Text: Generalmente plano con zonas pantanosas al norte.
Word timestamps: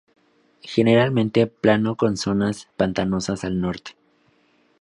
Generalmente 0.63 1.45
plano 1.45 1.95
con 1.95 2.17
zonas 2.17 2.67
pantanosas 2.75 3.43
al 3.43 3.61
norte. 3.61 3.91